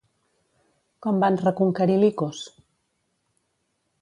Com 1.07 1.21
van 1.25 1.37
reconquerir 1.43 1.99
Licos? 2.05 2.43